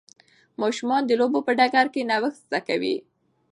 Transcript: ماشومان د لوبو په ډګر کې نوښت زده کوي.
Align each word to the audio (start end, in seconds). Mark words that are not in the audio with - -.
ماشومان 0.61 1.01
د 1.05 1.11
لوبو 1.19 1.39
په 1.47 1.51
ډګر 1.59 1.85
کې 1.93 2.07
نوښت 2.09 2.39
زده 2.45 2.59
کوي. 2.67 2.95